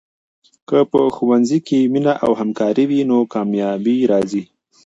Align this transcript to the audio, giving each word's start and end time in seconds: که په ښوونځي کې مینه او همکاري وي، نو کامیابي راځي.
که 0.67 0.79
په 0.91 0.99
ښوونځي 1.15 1.59
کې 1.67 1.79
مینه 1.93 2.13
او 2.25 2.31
همکاري 2.41 2.85
وي، 2.89 3.01
نو 3.09 3.17
کامیابي 3.33 3.97
راځي. 4.11 4.43